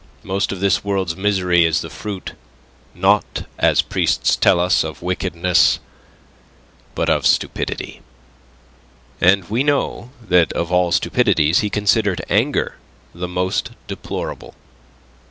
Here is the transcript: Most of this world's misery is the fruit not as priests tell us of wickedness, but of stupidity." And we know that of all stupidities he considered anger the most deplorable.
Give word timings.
Most 0.23 0.51
of 0.51 0.61
this 0.61 0.83
world's 0.83 1.15
misery 1.15 1.63
is 1.63 1.81
the 1.81 1.89
fruit 1.91 2.33
not 2.95 3.45
as 3.59 3.83
priests 3.83 4.35
tell 4.35 4.59
us 4.59 4.83
of 4.83 5.03
wickedness, 5.03 5.79
but 6.95 7.07
of 7.07 7.27
stupidity." 7.27 8.01
And 9.21 9.47
we 9.47 9.63
know 9.63 10.09
that 10.27 10.51
of 10.53 10.71
all 10.71 10.91
stupidities 10.91 11.59
he 11.59 11.69
considered 11.69 12.25
anger 12.31 12.77
the 13.13 13.27
most 13.27 13.73
deplorable. 13.85 14.55